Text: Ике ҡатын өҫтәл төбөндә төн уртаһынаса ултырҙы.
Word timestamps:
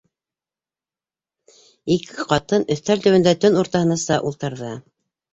Ике 1.95 2.25
ҡатын 2.31 2.65
өҫтәл 2.75 3.03
төбөндә 3.03 3.33
төн 3.43 3.59
уртаһынаса 3.65 4.17
ултырҙы. 4.31 4.71